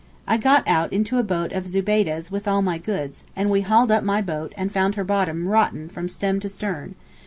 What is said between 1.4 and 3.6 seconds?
of Zubeydeh's with all my goods, and